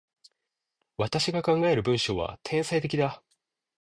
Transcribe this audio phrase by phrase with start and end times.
[0.97, 3.21] 私が考える文章は、天才的だ。